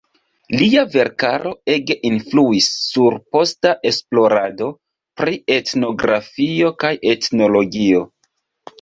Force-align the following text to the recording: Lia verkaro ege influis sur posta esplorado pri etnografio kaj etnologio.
Lia 0.59 0.83
verkaro 0.95 1.51
ege 1.73 1.97
influis 2.09 2.71
sur 2.87 3.19
posta 3.37 3.75
esplorado 3.93 4.73
pri 5.23 5.39
etnografio 5.61 6.77
kaj 6.85 6.97
etnologio. 7.17 8.07